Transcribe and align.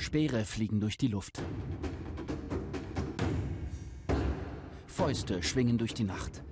Speere 0.00 0.46
fliegen 0.46 0.80
durch 0.80 0.96
die 0.96 1.08
Luft. 1.08 1.42
Fäuste 4.86 5.42
schwingen 5.42 5.76
durch 5.76 5.92
die 5.92 6.04
Nacht. 6.04 6.42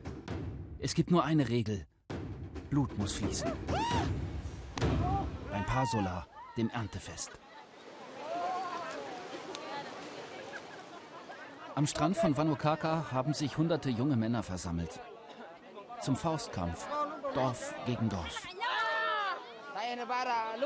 Es 0.81 0.95
gibt 0.95 1.11
nur 1.11 1.25
eine 1.25 1.49
Regel. 1.49 1.87
Blut 2.69 2.97
muss 2.99 3.15
fließen. 3.15 3.51
Beim 5.51 5.65
Pasola, 5.65 6.27
dem 6.59 6.69
Erntefest. 6.69 7.31
Am 11.75 11.87
Strand 11.87 12.19
von 12.19 12.37
Vanukaka 12.37 13.11
haben 13.11 13.33
sich 13.33 13.57
hunderte 13.57 13.89
junge 13.89 14.17
Männer 14.17 14.43
versammelt. 14.43 15.01
Zum 16.03 16.17
Faustkampf, 16.17 16.87
Dorf 17.35 17.75
gegen 17.87 18.11
Dorf. 18.11 18.47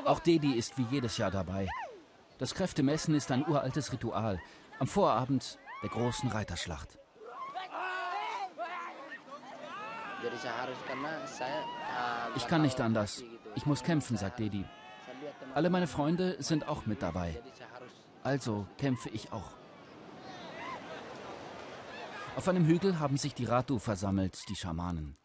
Auch 0.05 0.19
Dedi 0.19 0.55
ist 0.55 0.77
wie 0.77 0.87
jedes 0.91 1.17
Jahr 1.17 1.31
dabei. 1.31 1.69
Das 2.43 2.57
Kräftemessen 2.57 3.15
ist 3.15 3.31
ein 3.31 3.47
uraltes 3.47 3.93
Ritual. 3.93 4.41
Am 4.81 4.89
Vorabend 4.89 5.61
der 5.81 5.91
großen 5.91 6.29
Reiterschlacht. 6.29 6.99
Ich 12.35 12.49
kann 12.49 12.63
nicht 12.63 12.81
anders. 12.81 13.23
Ich 13.55 13.65
muss 13.65 13.85
kämpfen, 13.85 14.17
sagt 14.17 14.41
Dedi. 14.41 14.65
Alle 15.55 15.71
meine 15.71 15.87
Freunde 15.87 16.35
sind 16.43 16.67
auch 16.67 16.85
mit 16.85 17.01
dabei. 17.01 17.41
Also 18.25 18.67
kämpfe 18.77 19.09
ich 19.11 19.33
auch. 19.33 19.53
Auf 22.35 22.49
einem 22.49 22.67
Hügel 22.67 22.99
haben 22.99 23.19
sich 23.19 23.35
die 23.35 23.45
Ratu 23.45 23.79
versammelt, 23.79 24.49
die 24.49 24.57
Schamanen. 24.57 25.17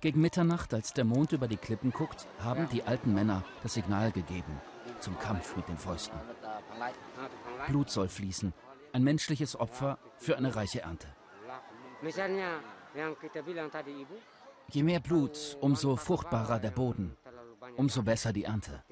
Gegen 0.00 0.22
Mitternacht, 0.22 0.72
als 0.72 0.94
der 0.94 1.04
Mond 1.04 1.32
über 1.32 1.46
die 1.46 1.58
Klippen 1.58 1.92
guckt, 1.92 2.26
haben 2.42 2.70
die 2.70 2.84
alten 2.84 3.12
Männer 3.12 3.44
das 3.62 3.74
Signal 3.74 4.12
gegeben 4.12 4.62
zum 5.00 5.18
Kampf 5.18 5.56
mit 5.56 5.68
den 5.68 5.78
Fäusten. 5.78 6.18
Blut 7.68 7.90
soll 7.90 8.08
fließen, 8.08 8.52
ein 8.92 9.02
menschliches 9.02 9.58
Opfer 9.58 9.98
für 10.18 10.36
eine 10.36 10.54
reiche 10.54 10.82
Ernte. 10.82 11.08
Je 14.72 14.82
mehr 14.82 15.00
Blut, 15.00 15.56
umso 15.60 15.96
fruchtbarer 15.96 16.58
der 16.58 16.70
Boden, 16.70 17.16
umso 17.76 18.02
besser 18.02 18.32
die 18.32 18.44
Ernte. 18.44 18.82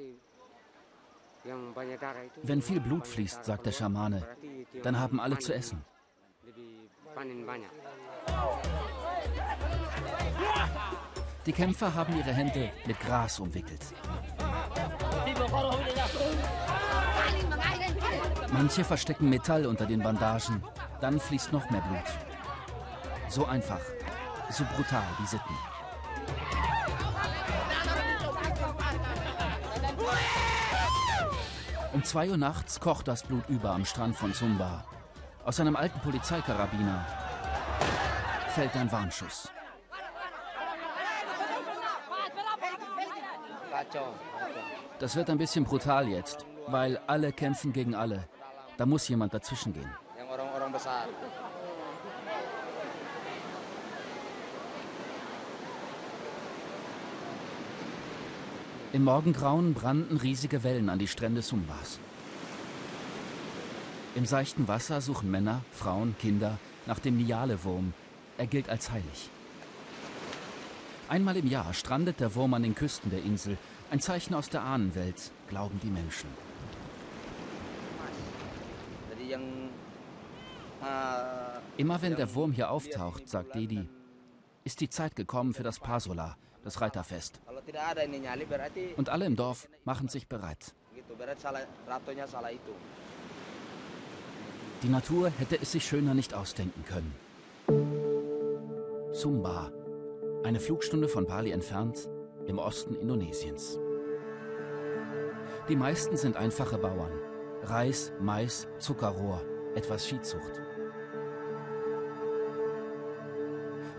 Wenn 2.42 2.62
viel 2.62 2.80
Blut 2.80 3.06
fließt, 3.06 3.44
sagt 3.44 3.66
der 3.66 3.72
Schamane, 3.72 4.26
dann 4.82 4.98
haben 4.98 5.20
alle 5.20 5.38
zu 5.38 5.54
essen. 5.54 5.84
Die 11.46 11.52
Kämpfer 11.52 11.94
haben 11.94 12.16
ihre 12.16 12.32
Hände 12.32 12.70
mit 12.86 13.00
Gras 13.00 13.40
umwickelt. 13.40 13.80
Manche 18.50 18.84
verstecken 18.84 19.28
Metall 19.28 19.66
unter 19.66 19.86
den 19.86 20.02
Bandagen, 20.02 20.62
dann 21.00 21.20
fließt 21.20 21.52
noch 21.52 21.68
mehr 21.70 21.80
Blut. 21.82 22.02
So 23.28 23.46
einfach, 23.46 23.80
so 24.50 24.64
brutal 24.76 25.04
die 25.20 25.26
Sitten. 25.26 25.54
Um 31.92 32.04
zwei 32.04 32.28
Uhr 32.28 32.36
nachts 32.36 32.80
kocht 32.80 33.08
das 33.08 33.22
Blut 33.22 33.48
über 33.48 33.70
am 33.70 33.84
Strand 33.84 34.16
von 34.16 34.32
Sumba. 34.32 34.84
Aus 35.44 35.60
einem 35.60 35.76
alten 35.76 35.98
Polizeikarabiner 36.00 37.06
fällt 38.54 38.76
ein 38.76 38.90
Warnschuss. 38.92 39.50
Das 44.98 45.14
wird 45.14 45.30
ein 45.30 45.38
bisschen 45.38 45.64
brutal 45.64 46.08
jetzt, 46.08 46.44
weil 46.66 46.98
alle 47.06 47.32
kämpfen 47.32 47.72
gegen 47.72 47.94
alle. 47.94 48.24
Da 48.76 48.84
muss 48.84 49.06
jemand 49.08 49.32
dazwischen 49.32 49.72
gehen. 49.72 49.90
Im 58.92 59.04
Morgengrauen 59.04 59.74
brannten 59.74 60.16
riesige 60.16 60.64
Wellen 60.64 60.88
an 60.88 60.98
die 60.98 61.06
Strände 61.06 61.42
Sumbas. 61.42 62.00
Im 64.16 64.26
seichten 64.26 64.66
Wasser 64.66 65.00
suchen 65.00 65.30
Männer, 65.30 65.62
Frauen, 65.70 66.16
Kinder 66.18 66.58
nach 66.86 66.98
dem 66.98 67.18
Niale-Wurm. 67.18 67.92
Er 68.36 68.46
gilt 68.46 68.68
als 68.68 68.90
heilig. 68.90 69.30
Einmal 71.08 71.36
im 71.38 71.46
Jahr 71.46 71.72
strandet 71.72 72.20
der 72.20 72.34
Wurm 72.34 72.52
an 72.52 72.62
den 72.62 72.74
Küsten 72.74 73.10
der 73.10 73.22
Insel. 73.22 73.56
Ein 73.90 74.00
Zeichen 74.00 74.34
aus 74.34 74.50
der 74.50 74.62
Ahnenwelt, 74.62 75.30
glauben 75.48 75.80
die 75.82 75.88
Menschen. 75.88 76.28
Immer 81.78 82.02
wenn 82.02 82.16
der 82.16 82.34
Wurm 82.34 82.52
hier 82.52 82.70
auftaucht, 82.70 83.28
sagt 83.28 83.54
Dedi, 83.54 83.88
ist 84.64 84.80
die 84.80 84.90
Zeit 84.90 85.16
gekommen 85.16 85.54
für 85.54 85.62
das 85.62 85.78
Pasola, 85.78 86.36
das 86.62 86.80
Reiterfest. 86.82 87.40
Und 88.96 89.08
alle 89.08 89.24
im 89.24 89.36
Dorf 89.36 89.68
machen 89.84 90.08
sich 90.08 90.26
bereit. 90.26 90.74
Die 94.82 94.88
Natur 94.88 95.30
hätte 95.38 95.58
es 95.60 95.72
sich 95.72 95.84
schöner 95.86 96.14
nicht 96.14 96.34
ausdenken 96.34 96.84
können. 96.84 97.14
Sumba, 99.12 99.72
eine 100.44 100.60
Flugstunde 100.60 101.08
von 101.08 101.26
Bali 101.26 101.50
entfernt, 101.50 102.08
im 102.46 102.58
Osten 102.58 102.94
Indonesiens. 102.94 103.78
Die 105.68 105.76
meisten 105.76 106.16
sind 106.16 106.36
einfache 106.36 106.78
Bauern. 106.78 107.12
Reis, 107.62 108.12
Mais, 108.20 108.66
Zuckerrohr, 108.78 109.42
etwas 109.74 110.06
Viehzucht. 110.06 110.62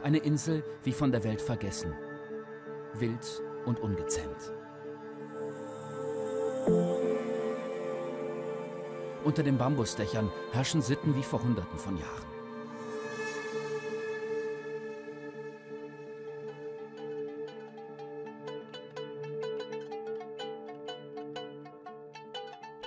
Eine 0.01 0.17
Insel 0.19 0.63
wie 0.83 0.93
von 0.93 1.11
der 1.11 1.23
Welt 1.23 1.41
vergessen. 1.41 1.93
Wild 2.95 3.43
und 3.65 3.79
ungezähmt. 3.81 4.53
Unter 9.23 9.43
den 9.43 9.57
Bambusdächern 9.57 10.31
herrschen 10.51 10.81
Sitten 10.81 11.15
wie 11.15 11.23
vor 11.23 11.43
Hunderten 11.43 11.77
von 11.77 11.97
Jahren. 11.97 12.28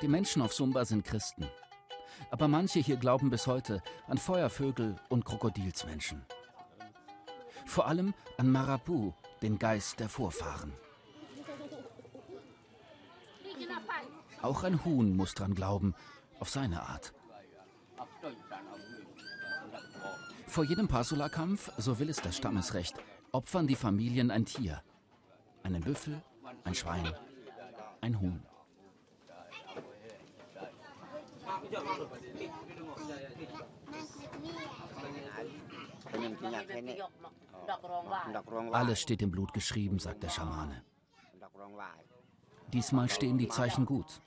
Die 0.02 0.08
Menschen 0.08 0.42
auf 0.42 0.52
Sumba 0.52 0.84
sind 0.84 1.04
Christen. 1.04 1.46
Aber 2.32 2.48
manche 2.48 2.80
hier 2.80 2.96
glauben 2.96 3.30
bis 3.30 3.46
heute 3.46 3.80
an 4.08 4.18
Feuervögel 4.18 4.96
und 5.08 5.24
Krokodilsmenschen. 5.24 6.26
Vor 7.66 7.86
allem 7.86 8.12
an 8.36 8.50
Marapu, 8.50 9.12
den 9.42 9.60
Geist 9.60 10.00
der 10.00 10.08
Vorfahren. 10.08 10.72
Auch 14.42 14.64
ein 14.64 14.84
Huhn 14.84 15.16
muss 15.16 15.34
dran 15.34 15.54
glauben, 15.54 15.94
auf 16.40 16.50
seine 16.50 16.82
Art. 16.82 17.14
Vor 20.48 20.64
jedem 20.64 20.88
Pasula-Kampf, 20.88 21.70
so 21.78 22.00
will 22.00 22.10
es 22.10 22.20
das 22.20 22.36
Stammesrecht, 22.36 22.96
opfern 23.30 23.68
die 23.68 23.76
Familien 23.76 24.32
ein 24.32 24.46
Tier. 24.46 24.82
Einen 25.62 25.82
Büffel, 25.82 26.20
ein 26.64 26.74
Schwein, 26.74 27.14
ein 28.00 28.20
Huhn. 28.20 28.42
Alles 38.72 39.00
steht 39.00 39.22
im 39.22 39.30
Blut 39.30 39.52
geschrieben, 39.52 39.98
sagt 39.98 40.22
der 40.22 40.28
Schamane. 40.28 40.82
Diesmal 42.72 43.08
stehen 43.08 43.38
die 43.38 43.48
Zeichen 43.48 43.86
gut. 43.86 44.20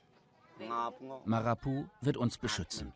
Marapu 1.24 1.84
wird 2.00 2.16
uns 2.16 2.38
beschützen. 2.38 2.92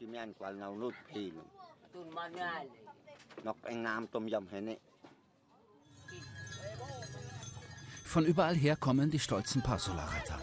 Von 8.05 8.25
überall 8.25 8.57
her 8.57 8.77
kommen 8.77 9.11
die 9.11 9.19
stolzen 9.21 9.63
Pasula-Reiter. 9.63 10.41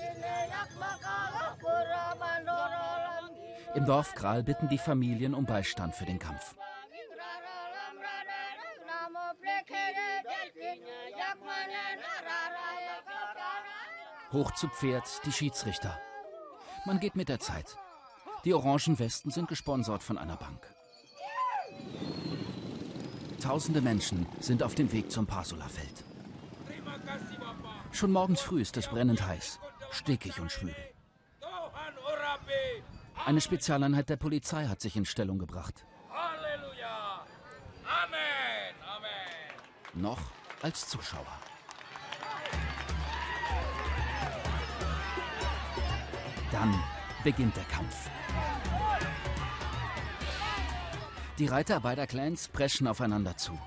Im 3.78 3.86
Dorf 3.86 4.16
Kral 4.16 4.42
bitten 4.42 4.68
die 4.70 4.80
Familien 4.80 5.36
um 5.36 5.46
Beistand 5.46 5.94
für 5.94 6.06
den 6.06 6.18
Kampf. 6.18 6.56
Hoch 14.34 14.52
zu 14.54 14.68
Pferd 14.70 15.04
die 15.26 15.32
Schiedsrichter. 15.32 15.96
Man 16.88 17.00
geht 17.00 17.16
mit 17.16 17.30
der 17.30 17.40
Zeit. 17.40 17.78
Die 18.46 18.56
orangen 18.56 18.98
Westen 18.98 19.30
sind 19.30 19.48
gesponsert 19.48 20.02
von 20.02 20.18
einer 20.18 20.38
Bank. 20.38 20.66
Tausende 23.40 23.82
Menschen 23.82 24.26
sind 24.40 24.64
auf 24.64 24.74
dem 24.74 24.92
Weg 24.92 25.12
zum 25.12 25.28
Pasula-Feld. 25.28 26.04
Schon 27.92 28.12
morgens 28.12 28.42
früh 28.42 28.60
ist 28.60 28.76
es 28.76 28.88
brennend 28.88 29.22
heiß, 29.22 29.60
stickig 29.92 30.40
und 30.40 30.52
schwül. 30.52 30.76
Eine 33.28 33.42
Spezialeinheit 33.42 34.08
der 34.08 34.16
Polizei 34.16 34.68
hat 34.68 34.80
sich 34.80 34.96
in 34.96 35.04
Stellung 35.04 35.38
gebracht. 35.38 35.86
Halleluja! 36.10 37.26
Amen! 37.84 38.74
Amen! 38.82 40.02
Noch 40.02 40.22
als 40.62 40.88
Zuschauer. 40.88 41.38
Dann 46.54 46.74
beginnt 47.26 47.58
der 47.58 47.66
Kampf. 47.66 48.10
Die 51.38 51.48
Reiter 51.48 51.82
beider 51.82 52.08
Clans 52.08 52.48
preschen 52.48 52.88
aufeinander 52.88 53.36
zu. 53.36 53.60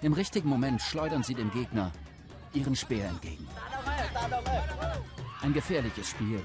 Im 0.00 0.14
richtigen 0.14 0.48
Moment 0.48 0.80
schleudern 0.80 1.22
sie 1.22 1.34
dem 1.34 1.50
Gegner 1.50 1.92
ihren 2.54 2.74
Speer 2.74 3.10
entgegen. 3.10 3.46
Ein 5.42 5.52
gefährliches 5.52 6.08
Spiel, 6.08 6.42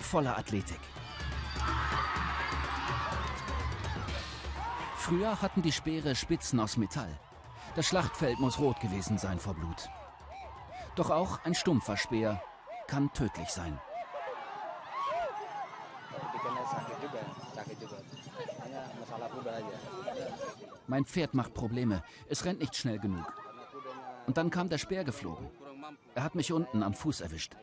voller 0.00 0.36
Athletik. 0.36 0.80
Früher 5.08 5.40
hatten 5.40 5.62
die 5.62 5.72
Speere 5.72 6.14
Spitzen 6.14 6.60
aus 6.60 6.76
Metall. 6.76 7.18
Das 7.74 7.86
Schlachtfeld 7.86 8.38
muss 8.40 8.58
rot 8.58 8.78
gewesen 8.80 9.16
sein 9.16 9.38
vor 9.38 9.54
Blut. 9.54 9.88
Doch 10.96 11.08
auch 11.08 11.42
ein 11.46 11.54
stumpfer 11.54 11.96
Speer 11.96 12.42
kann 12.86 13.10
tödlich 13.14 13.48
sein. 13.48 13.80
Mein 20.86 21.06
Pferd 21.06 21.32
macht 21.32 21.54
Probleme. 21.54 22.02
Es 22.28 22.44
rennt 22.44 22.60
nicht 22.60 22.76
schnell 22.76 22.98
genug. 22.98 23.32
Und 24.26 24.36
dann 24.36 24.50
kam 24.50 24.68
der 24.68 24.76
Speer 24.76 25.04
geflogen. 25.04 25.48
Er 26.14 26.22
hat 26.22 26.34
mich 26.34 26.52
unten 26.52 26.82
am 26.82 26.92
Fuß 26.92 27.22
erwischt. 27.22 27.56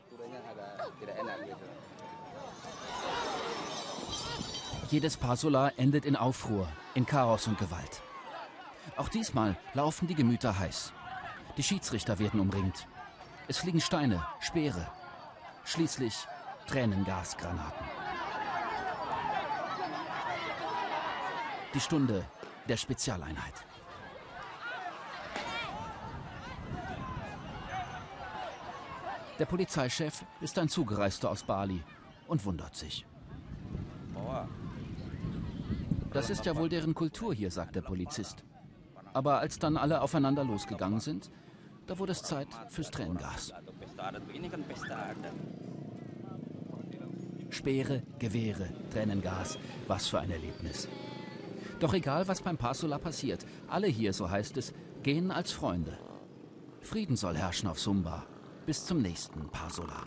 Jedes 4.92 5.18
Passola 5.18 5.70
endet 5.78 6.06
in 6.06 6.16
Aufruhr, 6.16 6.68
in 6.94 7.08
Chaos 7.08 7.48
und 7.48 7.58
Gewalt. 7.58 8.04
Auch 8.98 9.10
diesmal 9.10 9.58
laufen 9.74 10.08
die 10.08 10.14
Gemüter 10.14 10.60
heiß. 10.60 10.94
Die 11.58 11.64
Schiedsrichter 11.64 12.20
werden 12.20 12.40
umringt. 12.40 12.88
Es 13.48 13.58
fliegen 13.58 13.82
Steine, 13.82 14.24
Speere. 14.40 14.88
Schließlich 15.64 16.28
Tränengasgranaten. 16.68 17.86
Die 21.74 21.80
Stunde 21.80 22.24
der 22.68 22.78
Spezialeinheit. 22.78 23.66
Der 29.40 29.46
Polizeichef 29.46 30.24
ist 30.42 30.60
ein 30.60 30.70
Zugereister 30.70 31.32
aus 31.32 31.44
Bali 31.44 31.84
und 32.28 32.46
wundert 32.46 32.76
sich. 32.76 33.06
Das 36.16 36.30
ist 36.30 36.46
ja 36.46 36.56
wohl 36.56 36.70
deren 36.70 36.96
Kultur 36.96 37.34
hier, 37.34 37.52
sagt 37.52 37.76
der 37.76 37.82
Polizist. 37.82 38.46
Aber 39.14 39.40
als 39.40 39.60
dann 39.60 39.76
alle 39.76 40.00
aufeinander 40.00 40.46
losgegangen 40.46 41.02
sind, 41.02 41.30
da 41.88 42.00
wurde 42.00 42.14
es 42.14 42.24
Zeit 42.24 42.48
fürs 42.70 42.90
Tränengas. 42.90 43.52
Speere, 47.50 48.04
Gewehre, 48.18 48.70
Tränengas, 48.92 49.60
was 49.90 50.08
für 50.08 50.20
ein 50.20 50.32
Erlebnis. 50.32 50.88
Doch 51.82 51.94
egal, 51.94 52.30
was 52.30 52.42
beim 52.42 52.56
Passola 52.56 52.98
passiert, 52.98 53.46
alle 53.68 53.88
hier, 53.88 54.14
so 54.14 54.30
heißt 54.30 54.56
es, 54.56 54.74
gehen 55.04 55.32
als 55.32 55.52
Freunde. 55.52 55.98
Frieden 56.80 57.18
soll 57.18 57.36
herrschen 57.36 57.68
auf 57.68 57.80
Sumba. 57.82 58.26
Bis 58.66 58.86
zum 58.86 59.02
nächsten 59.02 59.50
Passola. 59.50 60.06